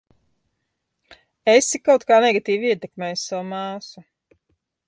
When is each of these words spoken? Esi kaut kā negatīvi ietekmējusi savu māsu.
Esi 1.53 1.81
kaut 1.89 2.07
kā 2.13 2.19
negatīvi 2.25 2.73
ietekmējusi 2.73 3.29
savu 3.33 3.49
māsu. 3.55 4.07